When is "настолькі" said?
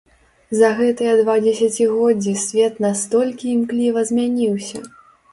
2.85-3.45